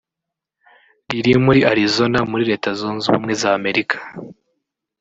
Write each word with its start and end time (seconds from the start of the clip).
Riri 1.09 1.33
muri 1.45 1.59
Arizona 1.71 2.17
muri 2.29 2.43
Leta 2.51 2.69
Zunze 2.79 3.03
Ubumwe 3.07 3.33
z’Amerika 3.41 3.97